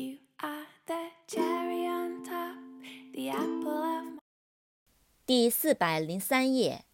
[0.00, 2.56] You are the cherry on top,
[3.14, 4.18] the apple of my
[5.26, 6.84] 第四百零三页。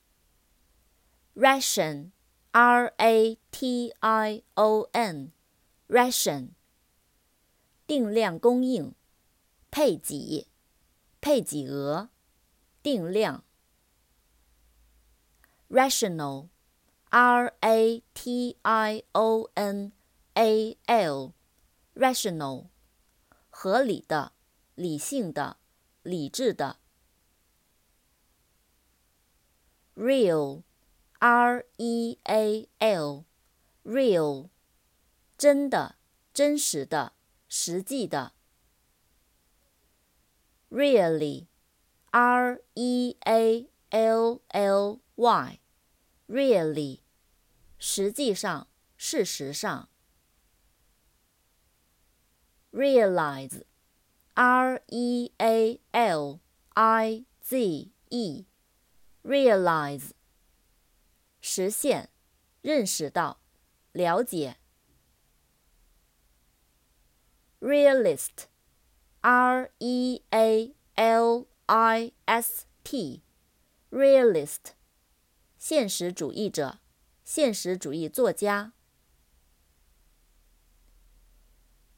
[1.34, 6.50] ration，r a t i o n，ration，
[7.87, 8.95] 定量供应，
[9.71, 10.46] 配给，
[11.21, 12.11] 配给额，
[12.83, 13.43] 定量。
[15.69, 19.93] rational，r a t i o n
[20.35, 22.67] a l，rational，
[23.60, 24.34] 合理的，
[24.75, 25.57] 理性的，
[26.04, 26.78] 理智的。
[29.96, 30.61] real,
[31.18, 33.25] r e a l,
[33.83, 34.49] real，
[35.39, 35.95] 真的，
[36.31, 37.13] 真实的，
[37.49, 38.33] 实际的。
[40.69, 41.47] really,
[42.11, 45.59] r e a l l y,
[46.27, 46.99] really，
[47.80, 49.89] 实际上，事实上。
[52.77, 53.62] realize,
[54.34, 56.41] r e a l
[56.75, 58.47] i z e
[59.22, 60.11] realize，
[61.41, 62.08] 实现，
[62.62, 63.41] 认识到，
[63.92, 64.56] 了解。
[67.61, 68.50] realist，r
[69.78, 74.72] e a l i s t，realist，
[75.58, 76.80] 现实主义者，
[77.22, 78.72] 现实主义作家。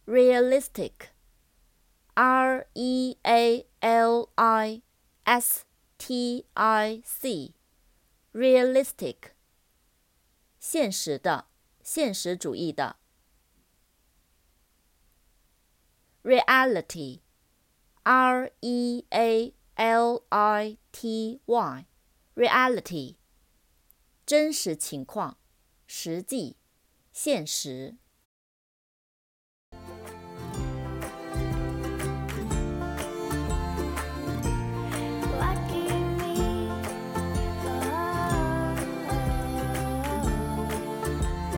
[0.08, 4.82] realistic，r e a l i
[5.24, 5.64] s
[5.96, 9.16] T I C，realistic，
[10.58, 11.46] 现实的，
[11.82, 12.96] 现实主义的。
[16.22, 23.16] reality，R E A L I T Y，reality，
[24.24, 25.38] 真实情况，
[25.86, 26.56] 实际，
[27.12, 27.96] 现实。